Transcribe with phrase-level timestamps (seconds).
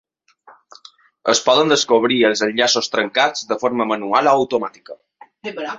[1.33, 5.01] Es poden descobrir els enllaços trencats de forma manual o automàtica.